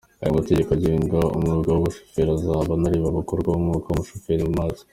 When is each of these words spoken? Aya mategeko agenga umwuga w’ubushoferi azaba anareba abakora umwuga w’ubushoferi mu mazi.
Aya 0.21 0.37
mategeko 0.37 0.69
agenga 0.77 1.19
umwuga 1.35 1.69
w’ubushoferi 1.71 2.29
azaba 2.37 2.71
anareba 2.75 3.07
abakora 3.09 3.47
umwuga 3.59 3.87
w’ubushoferi 3.89 4.43
mu 4.49 4.53
mazi. 4.59 4.83